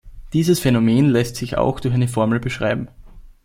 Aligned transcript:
Dieses 0.33 0.59
Phänomen 0.59 1.09
lässt 1.11 1.35
sich 1.35 1.57
auch 1.59 1.79
durch 1.79 1.93
eine 1.93 2.07
Formel 2.07 2.39
beschreiben. 2.39 2.87